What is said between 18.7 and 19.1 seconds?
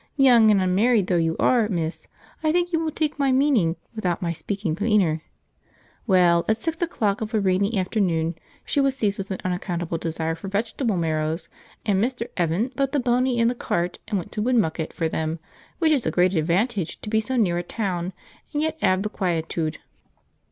'ave the